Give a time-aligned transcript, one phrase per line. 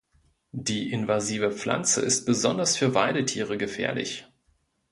[0.55, 4.25] Die invasive Pflanze ist besonders für Weidetiere gefährlich.